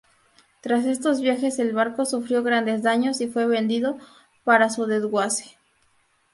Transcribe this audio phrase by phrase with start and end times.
[0.61, 3.99] Tras estos viajes el barco sufrió grandes daños y fue vendido
[4.43, 5.59] para su desguace.